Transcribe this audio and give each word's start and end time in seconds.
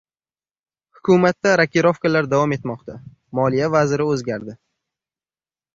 Hukumatda 0.99 1.51
rokirovkalar 1.61 2.31
davom 2.33 2.57
etmoqda, 2.59 2.97
moliya 3.41 3.73
vaziri 3.79 4.13
o‘zgardi 4.15 4.59